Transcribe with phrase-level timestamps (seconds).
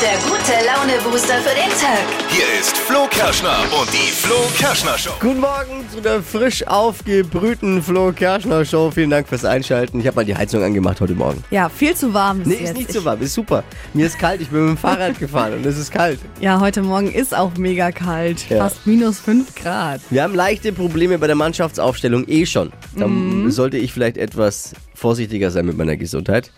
[0.00, 2.04] der gute Laune-Booster für den Tag.
[2.28, 5.10] Hier ist Flo Kerschner und die Flo Kerschner Show.
[5.20, 8.90] Guten Morgen zu der frisch aufgebrühten Flo Kerschner Show.
[8.92, 9.98] Vielen Dank fürs Einschalten.
[10.00, 11.42] Ich habe mal die Heizung angemacht heute Morgen.
[11.50, 12.70] Ja, viel zu warm ist Nee, jetzt.
[12.70, 13.64] ist nicht so warm, ist super.
[13.92, 16.20] Mir ist kalt, ich bin mit dem Fahrrad gefahren und es ist kalt.
[16.40, 18.48] Ja, heute Morgen ist auch mega kalt.
[18.48, 18.58] Ja.
[18.58, 20.00] Fast minus 5 Grad.
[20.10, 22.72] Wir haben leichte Probleme bei der Mannschaftsaufstellung eh schon.
[22.96, 23.50] Da Mhm.
[23.50, 26.50] sollte ich vielleicht etwas vorsichtiger sein mit meiner Gesundheit.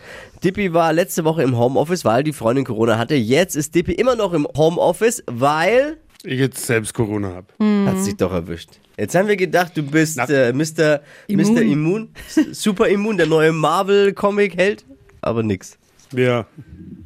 [0.43, 3.14] Dippy war letzte Woche im Homeoffice, weil die Freundin Corona hatte.
[3.14, 7.46] Jetzt ist Dippy immer noch im Homeoffice, weil ich jetzt selbst Corona habe.
[7.58, 7.86] Mhm.
[7.86, 8.71] hat sich doch erwischt.
[8.99, 11.00] Jetzt haben wir gedacht, du bist äh, Mr.
[11.26, 11.54] Immun.
[11.54, 11.63] Mr.
[11.63, 12.08] Immun,
[12.53, 14.85] Super Immun, der neue Marvel-Comic-Held,
[15.22, 15.79] aber nix.
[16.14, 16.46] Ja.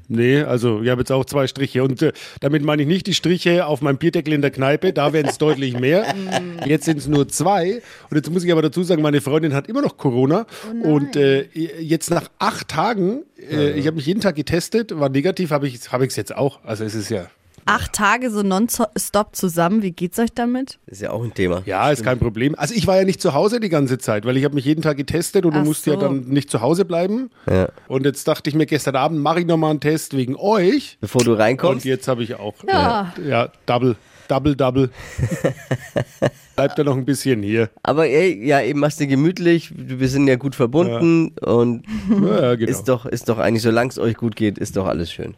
[0.09, 1.83] Nee, also ich habe jetzt auch zwei Striche.
[1.83, 5.13] Und äh, damit meine ich nicht die Striche auf meinem Bierdeckel in der Kneipe, da
[5.13, 6.15] wären es deutlich mehr.
[6.67, 7.83] Jetzt sind es nur zwei.
[8.11, 10.47] Und jetzt muss ich aber dazu sagen, meine Freundin hat immer noch Corona.
[10.83, 11.43] und äh,
[11.81, 15.75] jetzt nach acht Tagen, äh, ich habe mich jeden Tag getestet, war negativ, habe ich
[15.75, 16.61] es hab ich's jetzt auch.
[16.65, 17.27] Also es ist ja,
[17.67, 19.83] Acht Tage so nonstop zusammen.
[19.83, 20.79] Wie geht's euch damit?
[20.87, 21.63] Ist ja auch ein Thema.
[21.67, 22.55] ja, ist kein Problem.
[22.57, 24.83] Also ich war ja nicht zu Hause die ganze Zeit, weil ich habe mich jeden
[24.83, 26.01] Tag getestet und du Ach musst ja so.
[26.01, 27.31] dann nicht zu Hause bleiben.
[27.51, 27.69] Ja.
[27.89, 30.99] Und jetzt dachte ich mir, gestern Abend mache ich nochmal einen Test wegen euch.
[31.01, 31.85] Bevor du Und reinkommst.
[31.85, 32.55] jetzt habe ich auch.
[32.69, 33.13] Ja.
[33.23, 33.97] Äh, ja, Double,
[34.29, 34.91] Double, Double.
[36.57, 37.69] Bleibt ja noch ein bisschen hier.
[37.83, 42.55] Aber ey, ja, eben machst du gemütlich, wir sind ja gut verbunden und Ja, ja,
[42.55, 42.71] genau.
[42.71, 45.35] ist doch, ist doch eigentlich, solange es euch gut geht, ist doch alles schön.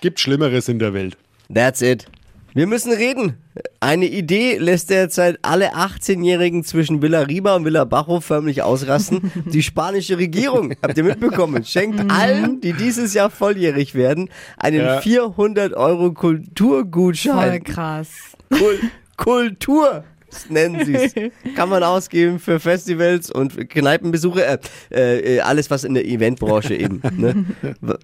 [0.00, 1.16] Gibt Schlimmeres in der Welt.
[1.54, 2.06] That's it.
[2.54, 3.38] Wir müssen reden.
[3.80, 9.32] Eine Idee lässt derzeit alle 18-Jährigen zwischen Villa Riba und Villa Bajo förmlich ausrasten.
[9.46, 14.28] Die spanische Regierung, habt ihr mitbekommen, schenkt allen, die dieses Jahr volljährig werden,
[14.58, 15.00] einen Ja.
[15.00, 17.64] 400 Euro Voll Kulturgutschein.
[17.64, 18.08] krass.
[18.50, 18.78] Kul
[19.16, 20.04] Kultur
[20.48, 21.14] nennen sie es.
[21.56, 24.58] Kann man ausgeben für Festivals und Kneipenbesuche,
[24.90, 27.02] äh, äh, alles was in der Eventbranche eben.
[27.16, 27.44] Ne?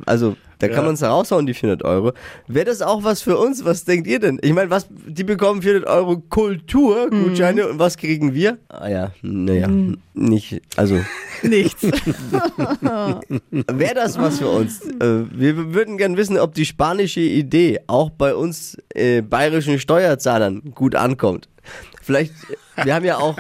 [0.07, 0.83] Also da kann Ja.
[0.83, 2.13] man es raushauen, die 400 Euro.
[2.49, 3.65] Wäre das auch was für uns?
[3.65, 4.39] Was denkt ihr denn?
[4.43, 8.59] Ich meine, was die bekommen 400 Euro Kulturgutscheine und was kriegen wir?
[8.69, 9.69] Ah ja, naja,
[10.15, 10.99] nicht, also
[11.43, 11.83] Nichts.
[13.51, 14.81] Wäre das was für uns?
[14.85, 20.73] Äh, wir würden gern wissen, ob die spanische Idee auch bei uns äh, bayerischen Steuerzahlern
[20.75, 21.49] gut ankommt.
[22.09, 22.33] Vielleicht,
[22.85, 23.37] wir haben ja auch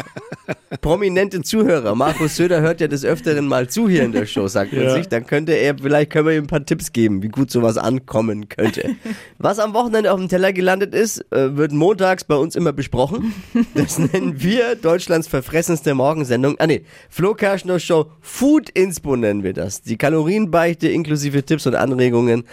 [0.82, 1.94] prominente Zuhörer.
[1.94, 4.92] Markus Söder hört ja des Öfteren mal zu hier in der Show, sagt man Ja.
[4.92, 5.08] sich.
[5.08, 8.50] Dann könnte er, vielleicht können wir ihm ein paar Tipps geben, wie gut sowas ankommen
[8.50, 8.96] könnte.
[9.38, 13.32] Was am Wochenende auf dem Teller gelandet ist, äh, wird montags bei uns immer besprochen.
[13.74, 16.56] Das nennen wir Deutschlands verfressenste Morgensendung.
[16.58, 19.80] Ah nee, Flo Kerschner Show Food Inspo nennen wir das.
[19.80, 22.44] Die Kalorienbeichte inklusive Tipps und Anregungen.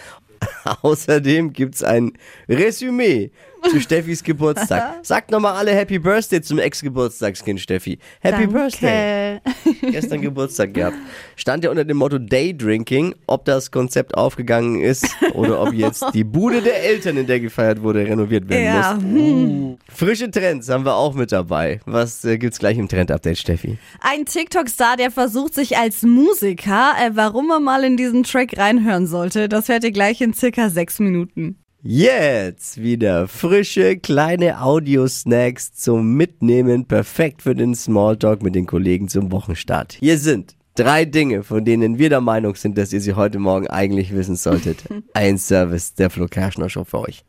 [0.82, 2.12] Außerdem gibt's ein
[2.48, 3.30] Resümee
[3.70, 4.98] zu Steffis Geburtstag.
[5.02, 7.98] Sagt nochmal alle Happy Birthday zum Ex-Geburtstagskind Steffi.
[8.20, 9.40] Happy Birthday.
[9.44, 9.86] Danke.
[9.92, 10.96] Gestern Geburtstag gehabt.
[11.34, 16.22] Stand ja unter dem Motto Daydrinking, ob das Konzept aufgegangen ist oder ob jetzt die
[16.22, 19.02] Bude der Eltern, in der gefeiert wurde, renoviert werden Ja, muss.
[19.02, 19.78] hm.
[19.92, 21.80] Frische Trends haben wir auch mit dabei.
[21.86, 23.78] Was äh, gibt's gleich im Trend-Update, Steffi?
[24.00, 29.06] Ein TikTok-Star, der versucht sich als Musiker, äh, warum er mal in diesen Track reinhören
[29.06, 31.56] sollte, das hört ihr gleich in circa sechs Minuten.
[31.82, 39.30] Jetzt wieder frische kleine Audio-Snacks zum Mitnehmen, perfekt für den Smalltalk mit den Kollegen zum
[39.30, 39.92] Wochenstart.
[40.00, 43.68] Hier sind drei Dinge, von denen wir der Meinung sind, dass ihr sie heute Morgen
[43.68, 44.82] eigentlich wissen solltet.
[45.14, 47.24] Ein Service der Flo Kerschner Show für euch.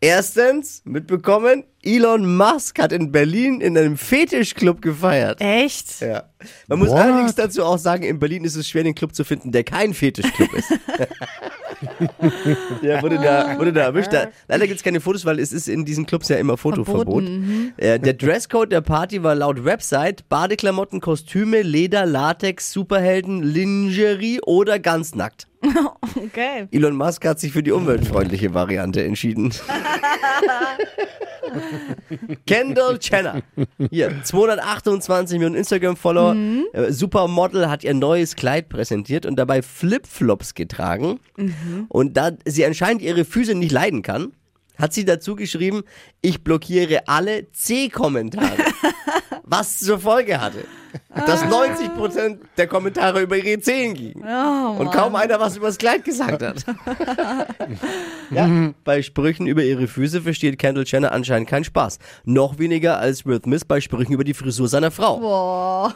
[0.00, 5.40] Erstens, mitbekommen, Elon Musk hat in Berlin in einem Fetischclub gefeiert.
[5.40, 6.00] Echt?
[6.00, 6.24] Ja.
[6.66, 6.98] Man muss What?
[6.98, 9.94] allerdings dazu auch sagen, in Berlin ist es schwer, den Club zu finden, der kein
[9.94, 10.72] Fetischclub ist.
[12.82, 14.12] ja, wurde da, wurde da erwischt.
[14.12, 17.24] Da, leider gibt es keine Fotos, weil es ist in diesen Clubs ja immer Fotoverbot.
[17.76, 24.78] Äh, der Dresscode der Party war laut Website Badeklamotten, Kostüme, Leder, Latex, Superhelden, Lingerie oder
[24.78, 25.48] ganz nackt.
[26.16, 26.66] Okay.
[26.70, 29.52] Elon Musk hat sich für die umweltfreundliche Variante entschieden.
[32.46, 33.42] Kendall Jenner.
[33.90, 36.34] Hier, 228 Millionen Instagram-Follower.
[36.72, 41.20] Äh, Supermodel hat ihr neues Kleid präsentiert und dabei Flipflops getragen.
[41.88, 44.32] Und da sie anscheinend ihre Füße nicht leiden kann,
[44.78, 45.82] hat sie dazu geschrieben,
[46.20, 48.56] ich blockiere alle C-Kommentare.
[49.44, 50.64] was zur Folge hatte,
[51.14, 54.22] dass 90% der Kommentare über ihre Zehen gingen.
[54.22, 56.64] und kaum einer was über das Kleid gesagt hat.
[58.30, 61.98] ja, bei Sprüchen über ihre Füße versteht Kendall Jenner anscheinend keinen Spaß.
[62.24, 65.18] Noch weniger als Will Smith bei Sprüchen über die Frisur seiner Frau.
[65.18, 65.94] Boah.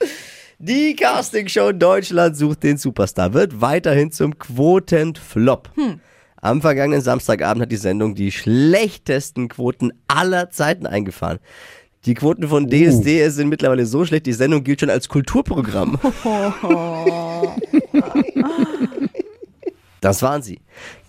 [0.62, 5.70] Die Castingshow Deutschland sucht den Superstar wird weiterhin zum Quotenflop.
[6.36, 11.38] Am vergangenen Samstagabend hat die Sendung die schlechtesten Quoten aller Zeiten eingefahren.
[12.04, 15.98] Die Quoten von DSDS sind mittlerweile so schlecht, die Sendung gilt schon als Kulturprogramm.
[20.00, 20.60] Das waren sie.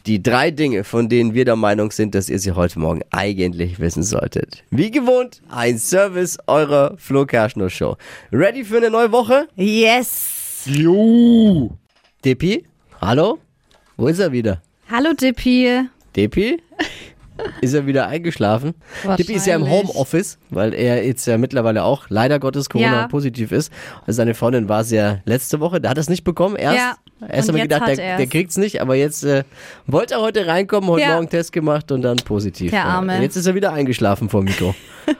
[0.07, 3.80] Die drei Dinge, von denen wir der Meinung sind, dass ihr sie heute Morgen eigentlich
[3.80, 4.63] wissen solltet.
[4.71, 7.98] Wie gewohnt, ein Service eurer Flo Kerschner Show.
[8.31, 9.48] Ready für eine neue Woche?
[9.56, 10.63] Yes.
[10.65, 11.77] Jo.
[12.25, 12.65] Depi?
[13.00, 13.38] Hallo?
[13.95, 14.63] Wo ist er wieder?
[14.89, 15.88] Hallo Dippy.
[16.15, 16.59] Depi?
[17.62, 18.74] Ist er wieder eingeschlafen?
[19.18, 19.68] Dippi ist ja im.
[19.69, 23.07] Homeoffice, weil er jetzt ja mittlerweile auch leider Gottes Corona Ja.
[23.07, 23.72] positiv ist.
[24.06, 26.56] Also seine Freundin war es ja letzte Woche, der hat es nicht bekommen.
[26.56, 26.95] Erst, Ja.
[27.28, 28.18] erst haben wir gedacht, der, er's.
[28.18, 29.44] der kriegt's nicht, aber jetzt äh,
[29.88, 31.13] wollte er heute reinkommen, heute Ja.
[31.16, 32.72] Morgen Test gemacht und dann positiv.
[32.72, 32.86] Der.
[32.86, 33.16] Arme.
[33.16, 34.75] Und Jetzt ist er wieder eingeschlafen vor dem Mikro.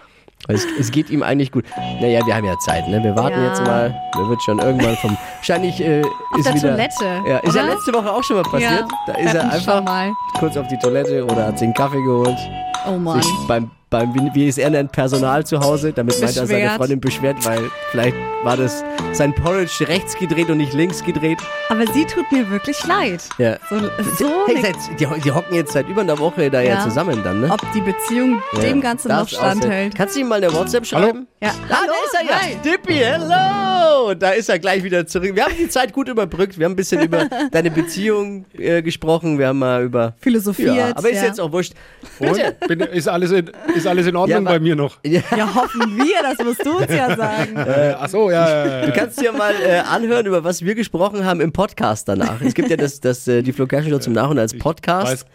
[0.48, 1.66] es, es geht ihm eigentlich gut.
[2.00, 3.04] Naja, wir haben ja Zeit, ne?
[3.04, 3.48] Wir warten Ja.
[3.50, 3.94] jetzt mal.
[4.16, 5.18] Der wird schon irgendwann vom.
[5.38, 6.70] Wahrscheinlich äh, ist der wieder.
[6.72, 7.74] Toilette, Ja, ist ja oder?
[7.74, 8.72] letzte Woche auch schon mal passiert.
[8.72, 8.88] Ja.
[9.08, 10.12] Da ist er einfach mal.
[10.40, 12.38] kurz auf die Toilette oder hat sich einen Kaffee geholt
[12.88, 13.22] Oh Mann.
[13.22, 14.13] sich beim, beim
[14.57, 16.69] er nennt, Personal zu Hause, damit meint er seine.
[16.72, 21.39] Freundin beschwert, weil vielleicht war das sein Porridge rechts gedreht und nicht links gedreht.
[21.69, 23.22] Aber sie tut mir wirklich leid.
[23.38, 23.57] Ja.
[23.69, 23.80] So,
[24.18, 26.83] so Hey, seit, die, die hocken jetzt seit über einer Woche da ja, Ja.
[26.83, 27.50] zusammen dann, ne?
[27.51, 28.60] ob die Beziehung Ja.
[28.62, 29.57] dem Ganzen noch Darf's aussehen.
[29.62, 29.95] standhält.
[29.95, 31.28] Kannst du ihm mal eine WhatsApp schreiben?
[31.42, 31.50] Ja.
[31.69, 32.42] Ah, da ist er ja.
[32.42, 32.56] Hi.
[32.63, 33.70] Dippy, hello!
[34.19, 35.36] Da ist er gleich wieder zurück.
[35.36, 36.57] Wir haben die Zeit gut überbrückt.
[36.60, 39.39] Wir haben ein bisschen über deine Beziehung äh, gesprochen.
[39.39, 40.13] Wir haben mal über...
[40.19, 40.75] Philosophiert.
[40.75, 41.25] Ja, aber ist ja.
[41.25, 41.74] jetzt auch wurscht.
[42.19, 42.39] Und?
[42.68, 45.00] Bin, ist, alles in, ist alles in Ordnung Ja, bei mir noch?
[45.06, 47.56] Ja, Ja, hoffen wir, das musst du uns ja sagen.
[47.56, 48.86] Äh, ach so, ja.
[48.86, 52.42] Du kannst dir mal äh, anhören, über was wir gesprochen haben im Podcast danach.
[52.42, 55.25] Es gibt ja das, das äh, die Flo Kerschner zum Nachhören als Podcast.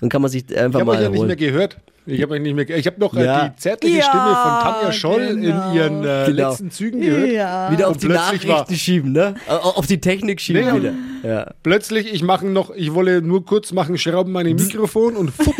[0.00, 1.78] Dann kann man sich Ich einfach habe euch mal ja nicht mehr gehört.
[2.06, 2.68] Ich habe nicht mehr.
[2.70, 3.46] Ich habe noch Ja.
[3.46, 5.68] äh, die zärtliche Ja, Stimme von Tanja Scholl genau.
[5.70, 6.50] in ihren äh, Genau.
[6.50, 7.30] letzten Zügen gehört.
[7.32, 7.70] Ja.
[7.72, 9.34] wieder auf die Nachrichten war- schieben, ne?
[9.48, 10.92] Au- Auf die Technik schieben Nee, wieder.
[11.22, 11.50] Ja.
[11.62, 15.54] Plötzlich, ich mache noch, ich wolle nur kurz machen, schrauben meine Mikrofon und fupp,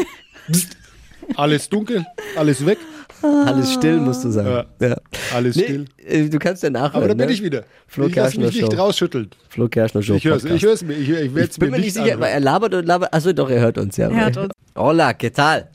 [1.36, 2.04] alles dunkel,
[2.36, 2.78] alles weg,
[3.22, 4.66] Alles still, musst du sagen.
[4.80, 4.96] Ja.
[5.34, 5.84] alles Nee, still.
[6.06, 6.94] äh, du kannst ja nachhören.
[6.96, 7.32] Aber da bin ne?
[7.32, 7.64] ich wieder.
[7.88, 8.78] Flo ich lasse mich nicht Show.
[8.78, 9.30] rausschütteln.
[9.48, 10.62] Flo Kerschner Show Ich höre es Podcast.
[10.62, 10.94] ich hör's mir.
[10.94, 12.32] Ich, ich Ich bin mir nicht nicht sicher, weil anhören.
[12.34, 13.14] er labert und labert.
[13.14, 14.10] Achso, doch, er hört uns ja.
[14.10, 14.52] Er hört uns.
[14.76, 15.68] Hola, ¿qué tal?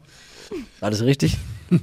[0.80, 1.38] War das richtig?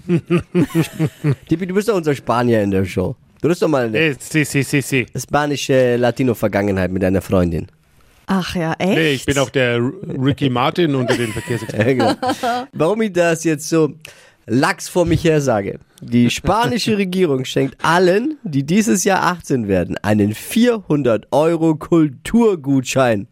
[1.48, 3.16] Tippi, du bist doch unser Spanier in der Show.
[3.40, 5.06] Du bist doch mal eine sí, sí, sí, sí.
[5.16, 7.68] spanische Latino-Vergangenheit mit deiner Freundin.
[8.26, 8.90] Ach ja, echt?
[8.90, 11.98] Nee, ich bin auch der Ricky Martin unter den Verkehrsexperten.
[11.98, 12.68] Ja, genau.
[12.72, 13.94] Warum ich das jetzt so
[14.48, 15.78] lax vor mich her sage.
[16.00, 23.28] Die spanische Regierung schenkt allen, die dieses Jahr 18 werden, einen 400 Euro Kulturgutschein.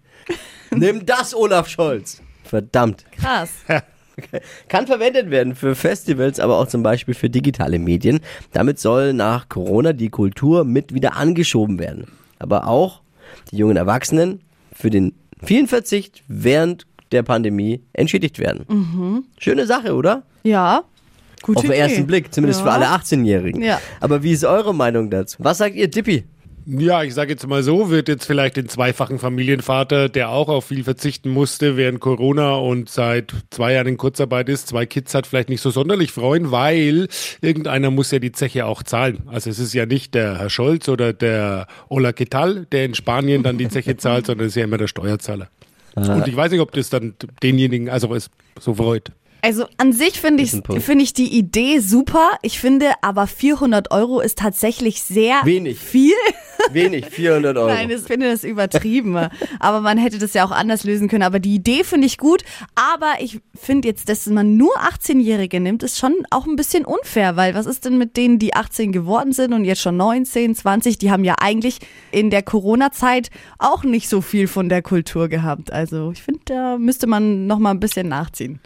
[0.71, 2.23] Nimm das, Olaf Scholz.
[2.45, 3.05] Verdammt.
[3.13, 3.51] Krass.
[4.69, 8.21] Kann verwendet werden für Festivals, aber auch zum Beispiel für digitale Medien.
[8.53, 12.07] Damit soll nach Corona die Kultur mit wieder angeschoben werden.
[12.39, 13.03] Aber auch
[13.51, 14.41] die jungen Erwachsenen
[14.73, 19.25] für den vielen Verzicht während der Pandemie entschädigt werden.
[19.39, 20.23] Schöne Sache, oder?
[20.43, 20.85] Ja,
[21.43, 21.81] gute Auf den Idee.
[21.81, 22.67] ersten Blick, zumindest ja.
[22.67, 23.63] für alle 18-Jährigen.
[23.63, 23.81] Ja.
[24.01, 25.37] Aber wie ist eure Meinung dazu?
[25.41, 26.25] Was sagt ihr, Dippi?
[26.69, 30.67] Ja, ich sage jetzt mal so, wird jetzt vielleicht den zweifachen Familienvater, der auch auf
[30.67, 35.29] viel verzichten musste während Corona und seit zwei Jahren in Kurzarbeit ist, zwei Kids hat,
[35.29, 37.07] vielleicht nicht so sonderlich freuen, weil
[37.41, 39.23] irgendeiner muss ja die Zeche auch zahlen.
[39.27, 43.45] Also es ist ja nicht der Herr Scholz oder der Ola Ketal, der in Spanien
[43.45, 45.49] dann die Zeche zahlt, sondern es ist ja immer der Steuerzahler.
[45.95, 47.15] Und ich weiß nicht, ob das dann
[47.45, 48.29] denjenigen, also es
[48.59, 49.13] so freut.
[49.41, 52.33] Also an sich finde ich, finde ich die Idee super.
[52.43, 55.79] Ich finde aber 400 Euro ist tatsächlich sehr Wenig.
[55.79, 56.15] viel.
[56.73, 57.69] Wenig, 400 Euro.
[57.69, 59.17] Nein, ich finde das übertrieben.
[59.61, 61.23] aber man hätte das ja auch anders lösen können.
[61.23, 62.43] Aber die Idee finde ich gut.
[62.75, 67.37] Aber ich finde jetzt, dass man nur 18-Jährige nimmt, ist schon auch ein bisschen unfair.
[67.37, 70.99] Weil was ist denn mit denen, die 18 geworden sind und jetzt schon 19, 20?
[70.99, 71.79] Die haben ja eigentlich
[72.11, 75.73] in der Corona-Zeit auch nicht so viel von der Kultur gehabt.
[75.73, 78.61] Also ich finde, da müsste man noch mal ein bisschen nachziehen.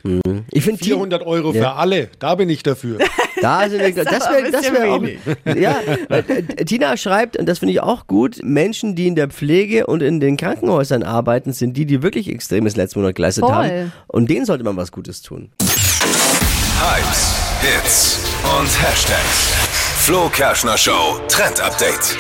[0.50, 1.60] ich finde 400 Euro Ja.
[1.62, 2.98] für alle, da bin ich dafür.
[3.40, 5.56] Da sind wir, das wäre wär auch.
[5.56, 9.28] Ja, weil, äh, Tina schreibt, und das finde ich auch gut, Menschen, die in der
[9.28, 13.54] Pflege und in den Krankenhäusern arbeiten, sind die, die wirklich extremes letzten Monat geleistet Voll.
[13.54, 13.92] haben.
[14.06, 15.50] Und denen sollte man was Gutes tun.
[15.60, 18.18] Hypes, Hits
[18.58, 19.52] und Hashtags.
[19.98, 22.16] Flo Kerschner Show Trend Update.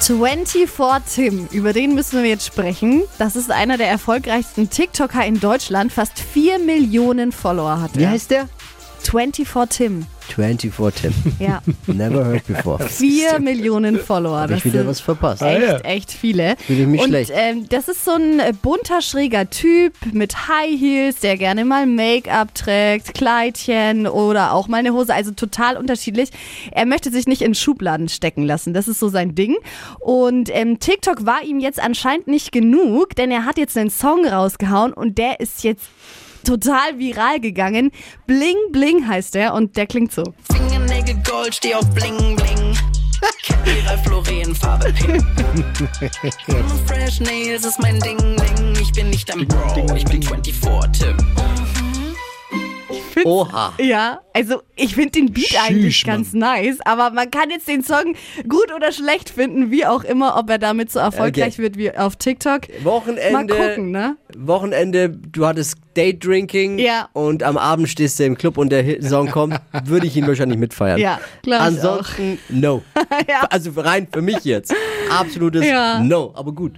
[0.00, 3.02] 24 Tim, über den müssen wir jetzt sprechen.
[3.18, 5.92] Das ist einer der erfolgreichsten TikToker in Deutschland.
[5.92, 8.10] Fast 4 Millionen Follower hat er.
[8.10, 8.48] heißt der?
[9.00, 10.06] 24 Tim.
[10.32, 11.12] 24 Tim.
[11.38, 12.78] Ja, Never heard before.
[12.88, 14.38] 4 Millionen Follower.
[14.40, 15.42] Habe ich wieder was verpasst.
[15.42, 15.78] Ah, echt, ja.
[15.80, 16.56] echt viele.
[16.58, 17.32] Fühle ich mich Und schlecht.
[17.34, 21.86] ähm, das ist so ein äh, bunter, schräger Typ mit High Heels, der gerne mal
[21.86, 25.14] Make-up trägt, Kleidchen oder auch mal eine Hose.
[25.14, 26.30] Also total unterschiedlich.
[26.72, 28.74] Er möchte sich nicht in Schubladen stecken lassen.
[28.74, 29.56] Das ist so sein Ding.
[30.00, 34.26] Und ähm, TikTok war ihm jetzt anscheinend nicht genug, denn er hat jetzt einen Song
[34.26, 35.84] rausgehauen und der ist jetzt
[36.44, 37.90] total viral gegangen.
[38.26, 40.24] Bling Bling heißt der und der klingt so.
[40.52, 42.76] Finger, Nägel, Gold, steh auf Bling, Bling.
[43.66, 44.94] Ihre Florenfarbe.
[46.86, 48.74] Fresh Nails ist mein Ding, Ding.
[48.80, 50.20] Ich bin nicht am Bro, ich bin
[53.18, 53.26] 24-Tim.
[53.30, 53.72] Oha.
[53.80, 57.82] Ja, also ich finde den Beat Sheesh, eigentlich ganz nice, aber man kann jetzt den
[57.82, 58.14] Song
[58.48, 61.62] gut oder schlecht finden, wie auch immer, ob er damit so erfolgreich Okay.
[61.62, 62.62] wird wie auf TikTok.
[62.82, 63.32] Wochenende.
[63.32, 64.16] Mal gucken, ne?
[64.36, 67.08] Wochenende, du hattest Date Drinking Ja.
[67.12, 70.58] und am Abend stehst du im Club und der Song kommt, würde ich ihn wahrscheinlich
[70.58, 70.98] mitfeiern.
[71.00, 72.82] Ja, ich Ansonsten no.
[73.28, 73.46] Ja.
[73.50, 74.74] Also rein für mich jetzt.
[75.10, 76.00] Absolutes Ja.
[76.00, 76.72] No, aber gut.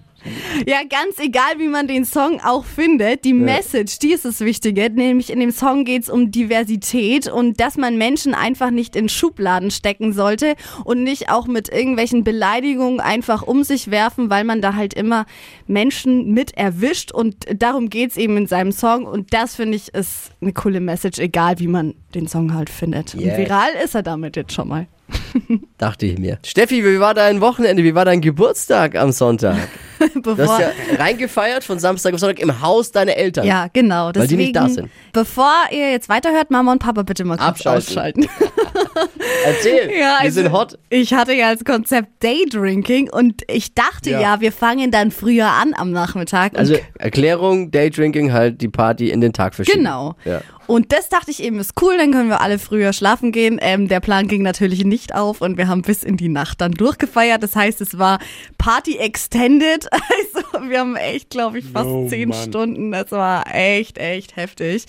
[0.67, 4.91] Ja, ganz egal, wie man den Song auch findet, die Message, die ist das Wichtige.
[4.91, 9.71] Nämlich in dem Song geht's um Diversität und dass man Menschen einfach nicht in Schubladen
[9.71, 14.75] stecken sollte und nicht auch mit irgendwelchen Beleidigungen einfach um sich werfen, weil man da
[14.75, 15.27] halt immer
[15.67, 20.33] Menschen mit erwischt und darum geht's eben in seinem Song und das finde ich ist
[20.41, 23.15] eine coole Message, egal wie man den Song halt findet.
[23.15, 23.25] Yes.
[23.25, 24.87] Und viral ist er damit jetzt schon mal.
[25.79, 26.39] Dachte ich mir.
[26.45, 27.83] Steffi, wie war dein Wochenende?
[27.85, 29.57] Wie war dein Geburtstag am Sonntag?
[30.15, 33.47] Du Bevor, hast ja reingefeiert von Samstag auf Sonntag im Haus deiner Eltern.
[33.47, 34.07] Ja, genau.
[34.07, 34.89] Weil Deswegen, die nicht da sind.
[35.13, 37.87] Bevor ihr jetzt weiterhört, Mama und Papa bitte mal kurz Abschalten.
[37.87, 38.27] ausschalten.
[39.45, 39.91] Erzähl.
[39.91, 40.79] Ja, Wir also, sind hot.
[40.89, 44.21] Ich hatte ja als Konzept Daydrinking und ich dachte ja.
[44.21, 44.41] Ja.
[44.41, 46.59] wir fangen dann früher an am Nachmittag.
[46.59, 49.81] Also Erklärung, Daydrinking, halt die Party in den Tag verschieben.
[49.81, 50.15] Genau.
[50.25, 50.41] Ja.
[50.67, 53.59] Und das dachte ich eben ist cool, dann können wir alle früher schlafen gehen.
[53.61, 56.73] Ähm, der Plan ging natürlich nicht auf und wir haben bis in die Nacht dann
[56.73, 57.43] durchgefeiert.
[57.43, 58.19] Das heißt, es war
[58.59, 59.89] Party extended.
[60.53, 62.43] Also wir haben echt, glaube ich, fast Oh, zehn Mann.
[62.49, 62.93] Stunden.
[62.93, 64.85] Das war echt, echt heftig.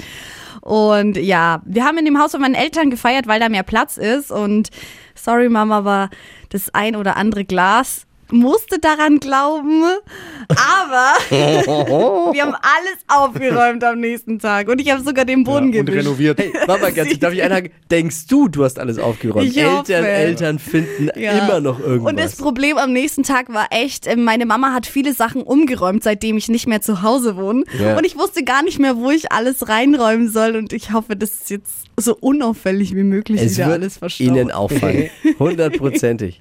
[0.62, 3.98] Und ja, wir haben in dem Haus von meinen Eltern gefeiert, weil da mehr Platz
[3.98, 4.32] ist.
[4.32, 4.70] Und
[5.16, 6.10] sorry, Mama, aber
[6.50, 9.84] das ein oder andere Glas musste daran glauben.
[10.56, 11.14] Aber
[12.34, 14.68] wir haben alles aufgeräumt am nächsten Tag.
[14.70, 15.98] Und ich habe sogar den Ja, Boden und gewischt.
[15.98, 16.40] renoviert.
[16.40, 17.72] Hey, Mama, ganz, darf ich einhaken?
[17.90, 19.48] Denkst du, du hast alles aufgeräumt?
[19.48, 19.94] Ich hoffe.
[19.94, 21.32] Eltern, Eltern finden Ja.
[21.44, 22.12] immer noch irgendwas.
[22.12, 26.04] Und das Problem am nächsten Tag war echt, äh, meine Mama hat viele Sachen umgeräumt,
[26.04, 27.64] seitdem ich nicht mehr zu Hause wohne.
[27.80, 27.98] Ja.
[27.98, 30.56] Und ich wusste gar nicht mehr, wo ich alles reinräumen soll.
[30.56, 34.28] Und ich hoffe, dass es jetzt so unauffällig wie möglich es wieder wird alles verstaut.
[34.28, 35.10] ihnen auffallen.
[35.40, 36.40] Hundertprozentig.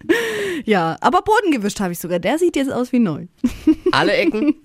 [0.65, 2.19] Ja, aber Boden gewischt habe ich sogar.
[2.19, 3.27] Der sieht jetzt aus wie neu.
[4.01, 4.55] Alle Ecken?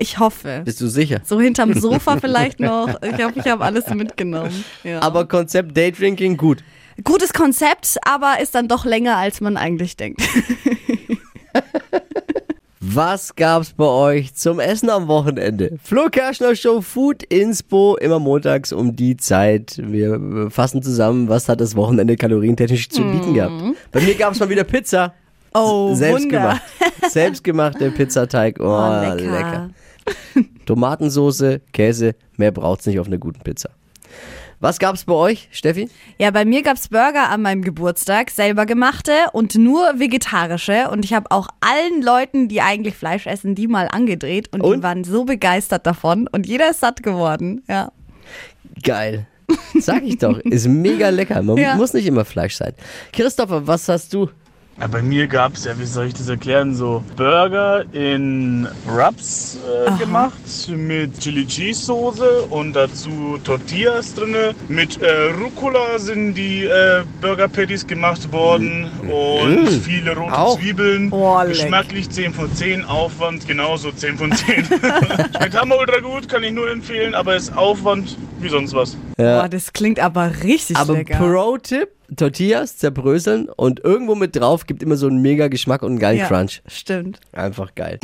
[0.00, 0.62] Ich hoffe.
[0.64, 1.22] Bist du sicher?
[1.24, 3.02] So hinterm Sofa vielleicht noch.
[3.02, 4.64] Ich hoffe, ich habe alles mitgenommen.
[4.84, 5.02] Ja.
[5.02, 6.62] Aber Konzept Daydrinking, gut.
[7.02, 10.22] Gutes Konzept, aber ist dann doch länger, als man eigentlich denkt.
[12.80, 15.78] Was gab's bei euch zum Essen am Wochenende?
[15.82, 19.80] Flo Kerschner Show Food Inspo, immer montags um die Zeit.
[19.82, 23.60] Wir fassen zusammen, was hat das Wochenende kalorientechnisch zu bieten gehabt.
[23.90, 25.12] Bei mir gab's mal wieder Pizza.
[25.54, 26.38] Oh, Selbst Wunder.
[26.40, 26.62] gemacht.
[27.10, 28.58] Selbstgemachter Pizzateig.
[28.60, 29.30] Oh, Oh, lecker.
[29.30, 29.70] lecker.
[30.66, 33.70] Tomatensoße, Käse, mehr braucht's nicht auf einer guten Pizza.
[34.60, 35.88] Was gab's bei euch, Steffi?
[36.18, 40.90] Ja, bei mir gab's Burger an meinem Geburtstag, selber gemachte und nur vegetarische.
[40.90, 44.52] Und ich habe auch allen Leuten, die eigentlich Fleisch essen, die mal angedreht.
[44.52, 44.78] Und, Und?
[44.78, 46.26] die waren so begeistert davon.
[46.26, 47.62] Und jeder ist satt geworden.
[47.68, 47.92] Ja.
[48.82, 49.26] Geil.
[49.78, 51.40] Sag ich doch, ist mega lecker.
[51.42, 51.76] Man Ja.
[51.76, 52.72] muss nicht immer Fleisch sein.
[53.12, 54.28] Christopher, was hast du?
[54.80, 59.58] Ja, bei mir gab es ja, wie soll ich das erklären, so Burger in Wraps
[59.66, 64.54] äh, gemacht mit Chili Cheese Soße und dazu Tortillas drinne.
[64.68, 70.60] Mit äh, Rucola sind die äh, Burger Patties gemacht worden und viele rote Auch.
[70.60, 71.10] Zwiebeln.
[71.10, 71.48] Oh, leck.
[71.48, 74.64] Geschmacklich 10 von 10, Aufwand genauso 10 von 10.
[75.36, 78.96] Schmeckt hammer ultra gut, kann ich nur empfehlen, aber ist Aufwand wie sonst was.
[79.16, 81.18] Boah, das klingt aber richtig Aber lecker.
[81.18, 85.98] Pro-Tipp, Tortillas zerbröseln und irgendwo mit drauf gibt immer so einen mega Geschmack und einen
[85.98, 86.62] geilen ja, Crunch.
[86.66, 87.20] Stimmt.
[87.32, 87.98] Einfach geil.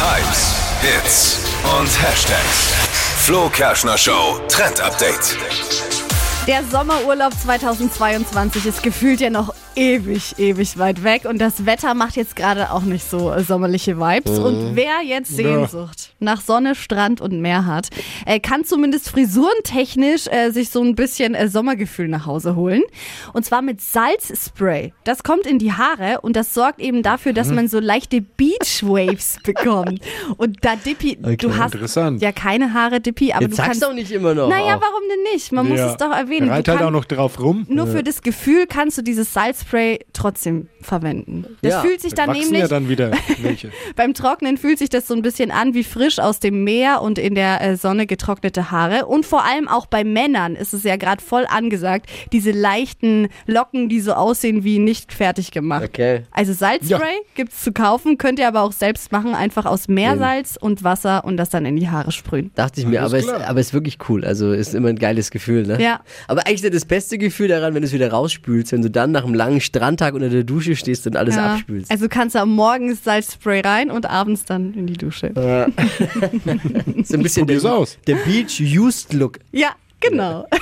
[0.00, 1.38] Hypes, Hits
[1.78, 2.72] und Hashtags.
[3.18, 5.91] Flo Kerschner Show Trend Update.
[6.48, 12.16] Der Sommerurlaub 2022 ist gefühlt ja noch ewig, ewig weit weg und das Wetter macht
[12.16, 14.38] jetzt gerade auch nicht so äh, sommerliche Vibes.
[14.40, 17.88] Und wer jetzt Sehnsucht nach Sonne, Strand und Meer hat,
[18.26, 22.82] äh, kann zumindest frisurentechnisch äh, sich so ein bisschen äh, Sommergefühl nach Hause holen.
[23.32, 24.92] Und zwar mit Salzspray.
[25.04, 29.38] Das kommt in die Haare und das sorgt eben dafür, dass man so leichte Beachwaves
[29.44, 30.00] bekommt.
[30.36, 31.76] Und da Dippy, du hast
[32.20, 34.48] ja keine Haare, Dippy, aber Jetzt du sagst kannst du auch nicht immer noch.
[34.48, 34.82] naja, auch.
[34.82, 35.52] warum denn nicht?
[35.52, 35.92] Man muss Ja.
[35.92, 36.31] es doch erwähnen.
[36.40, 37.66] Reit Du halt kann- auch noch drauf rum.
[37.68, 41.46] nur für das Gefühl kannst du dieses Salzspray trotzdem verwenden.
[41.62, 43.10] Das Ja, fühlt sich dann Wachsen nämlich, ja dann wieder
[43.42, 43.70] welche.
[43.96, 47.18] beim Trocknen fühlt sich das so ein bisschen an wie frisch aus dem Meer und
[47.18, 49.06] in der äh, Sonne getrocknete Haare.
[49.06, 53.88] Und vor allem auch bei Männern ist es ja gerade voll angesagt, diese leichten Locken,
[53.88, 55.84] die so aussehen wie nicht fertig gemacht.
[55.84, 56.22] Okay.
[56.32, 60.82] Also Salzspray gibt's zu kaufen, könnt ihr aber auch selbst machen, einfach aus Meersalz und
[60.84, 62.50] Wasser und das dann in die Haare sprühen.
[62.54, 63.48] Dachte ich mir, Alles aber es, klar.
[63.48, 64.24] aber es ist wirklich cool.
[64.24, 65.80] Also ist immer ein geiles Gefühl, ne?
[65.80, 66.00] Ja.
[66.28, 68.90] Aber eigentlich ist ja das beste Gefühl daran, wenn du es wieder rausspülst, wenn du
[68.90, 71.54] dann nach einem langen Strandtag unter der Dusche stehst und alles Ja.
[71.54, 71.90] abspülst.
[71.90, 75.32] Also kannst du am morgens Salzspray rein und abends dann in die Dusche.
[77.04, 77.98] so ein bisschen der, aus.
[78.06, 79.38] der Beach-Used-Look.
[79.52, 80.46] Ja, genau.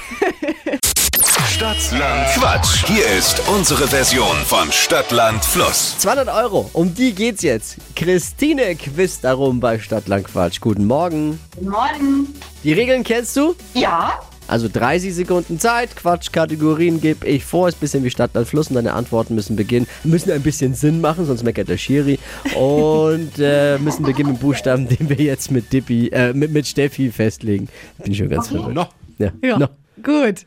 [1.48, 2.86] Stadtland Quatsch.
[2.86, 5.98] Hier ist unsere Version von Stadtland Fluss.
[5.98, 7.76] 200 Euro, um die geht's jetzt.
[7.94, 10.58] Christine quizt darum bei Stadtland Quatsch.
[10.60, 11.38] Guten Morgen.
[11.54, 12.34] Guten Morgen.
[12.64, 13.54] Die Regeln kennst du?
[13.74, 18.48] Ja, Also 30 Sekunden Zeit, Quatschkategorien gebe ich vor, ist ein bisschen wie Stadt, Land,
[18.48, 22.18] Fluss und deine Antworten müssen beginnen, müssen ein bisschen Sinn machen, sonst meckert der Schiri
[22.56, 27.12] und äh, müssen beginnen mit Buchstaben, den wir jetzt mit Dippy, äh, mit, mit Steffi
[27.12, 27.68] festlegen.
[28.02, 28.74] Bin ich schon ganz verrückt.
[28.74, 28.88] No.
[29.18, 29.30] Ja.
[29.40, 29.56] Ja.
[29.56, 29.68] No.
[30.02, 30.44] Gut.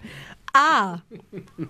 [0.51, 0.97] A.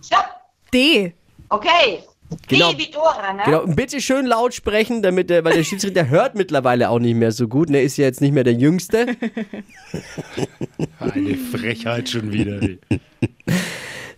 [0.02, 0.26] stopp.
[0.74, 1.14] D.
[1.50, 2.00] Okay.
[2.48, 2.72] Genau.
[2.78, 3.42] Wie Dora, ne?
[3.46, 7.32] Genau, bitte schön laut sprechen, damit der, weil der Schiedsrichter hört mittlerweile auch nicht mehr
[7.32, 7.70] so gut.
[7.70, 9.08] und Er ist ja jetzt nicht mehr der Jüngste.
[11.00, 12.62] Eine Frechheit schon wieder.
[12.62, 12.80] ey.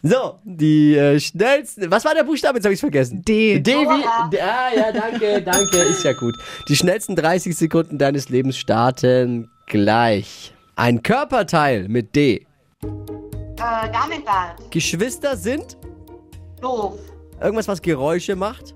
[0.03, 1.89] So, die äh, schnellsten.
[1.89, 2.57] Was war der Buchstabe?
[2.59, 3.23] Jetzt habe ich vergessen.
[3.23, 3.59] D.
[3.59, 4.29] D wie.
[4.31, 5.77] D- Ah, ja, danke, danke.
[5.77, 6.35] Ist ja gut.
[6.69, 10.53] Die schnellsten 30 Sekunden deines Lebens starten gleich.
[10.75, 12.35] Ein Körperteil mit D.
[12.35, 12.45] Äh,
[13.57, 14.69] Damenbad.
[14.69, 15.75] Geschwister sind
[16.61, 16.99] Doof.
[17.41, 18.75] Irgendwas, was Geräusche macht.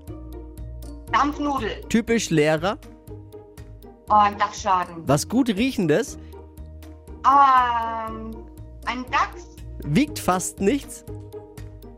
[1.12, 1.82] Dampfnudel.
[1.88, 2.78] Typisch Lehrer.
[4.08, 4.96] Oh, ein Dachschaden.
[5.06, 6.18] Was gut riechendes.
[7.24, 8.34] Ähm,
[8.86, 9.56] ein Dachs.
[9.84, 11.04] Wiegt fast nichts.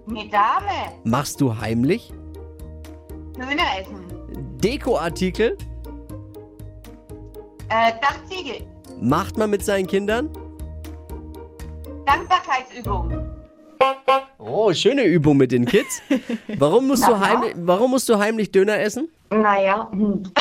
[0.08, 0.92] Eine Dame.
[1.04, 2.12] Machst du heimlich.
[3.36, 4.04] Döner essen.
[4.58, 5.56] Dekoartikel.
[7.68, 8.66] Äh, Dachziegel.
[9.00, 10.30] Macht man mit seinen Kindern.
[12.04, 13.21] Dankbarkeitsübung.
[14.38, 16.02] Oh, schöne Übung mit den Kids.
[16.58, 19.08] Warum musst, du, heimlich, warum musst du heimlich Döner essen?
[19.30, 19.88] Naja.
[19.90, 20.22] hm.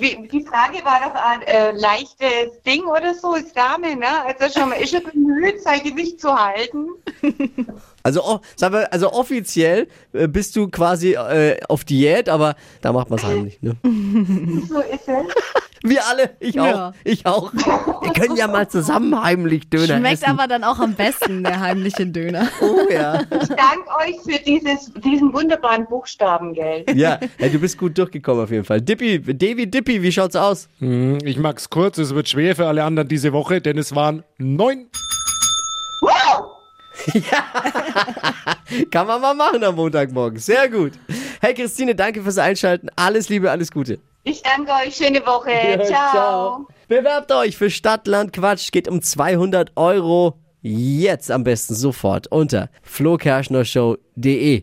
[0.00, 4.22] Die Frage war doch ein äh, leichtes Ding oder so, ist Dame, ne?
[4.26, 6.88] Also schon mal ist schon bemüht, sein Gewicht zu halten.
[8.02, 12.92] Also, oh, sag mal, also offiziell äh, bist du quasi äh, auf Diät, aber da
[12.92, 13.60] macht man es heimlich.
[13.62, 13.76] Ne?
[14.68, 15.34] So ist es.
[15.84, 16.92] Wir alle, ich auch, Ja.
[17.02, 17.52] ich auch.
[17.52, 20.26] Wir können ja mal zusammen heimlich Döner Schmeckt essen.
[20.30, 22.46] aber dann auch am besten, der heimliche Döner.
[22.60, 23.22] oh ja.
[23.22, 26.84] Ich danke euch für dieses, diesen wunderbaren Buchstaben, gell?
[26.94, 28.80] ja, ja, du bist gut durchgekommen auf jeden Fall.
[28.80, 30.68] Dippy, Davy Dippy, wie schaut's aus?
[30.78, 34.22] Hm, Ich mag's kurz, es wird schwer für alle anderen diese Woche, denn es waren
[34.38, 34.86] neun.
[37.06, 38.54] Wow!
[38.90, 40.38] Kann man mal machen am Montagmorgen.
[40.38, 40.92] Sehr gut.
[41.40, 42.88] Hey Christine, danke fürs Einschalten.
[42.96, 43.98] Alles Liebe, alles Gute.
[44.24, 45.82] Ich danke euch, schöne Woche.
[45.84, 46.68] Ciao.
[46.88, 48.70] Bewerbt euch für Stadtland Quatsch.
[48.70, 50.38] Geht um 200 Euro.
[50.60, 54.62] Jetzt am besten sofort unter flokerschnershow.de.